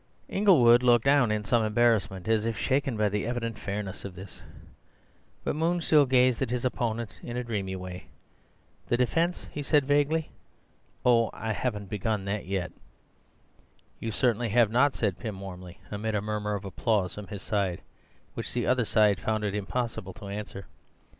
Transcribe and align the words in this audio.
Inglewood 0.29 0.81
looked 0.81 1.05
down 1.05 1.31
in 1.31 1.43
some 1.43 1.63
embarrassment, 1.63 2.27
as 2.27 2.43
if 2.43 2.57
shaken 2.57 2.97
by 2.97 3.07
the 3.07 3.27
evident 3.27 3.59
fairness 3.59 4.03
of 4.03 4.15
this, 4.15 4.41
but 5.43 5.55
Moon 5.55 5.79
still 5.79 6.07
gazed 6.07 6.41
at 6.41 6.49
his 6.49 6.65
opponent 6.65 7.19
in 7.21 7.37
a 7.37 7.43
dreamy 7.43 7.75
way. 7.75 8.07
"The 8.87 8.97
defence?" 8.97 9.47
he 9.51 9.61
said 9.61 9.85
vaguely—"oh, 9.85 11.29
I 11.33 11.53
haven't 11.53 11.91
begun 11.91 12.25
that 12.25 12.47
yet." 12.47 12.71
"You 13.99 14.09
certainly 14.11 14.49
have 14.49 14.71
not," 14.71 14.95
said 14.95 15.19
Pym 15.19 15.39
warmly, 15.39 15.79
amid 15.91 16.15
a 16.15 16.19
murmur 16.23 16.55
of 16.55 16.65
applause 16.65 17.13
from 17.13 17.27
his 17.27 17.43
side, 17.43 17.83
which 18.33 18.53
the 18.53 18.65
other 18.65 18.85
side 18.85 19.19
found 19.19 19.43
it 19.43 19.53
impossible 19.53 20.13
to 20.13 20.29
answer. 20.29 20.65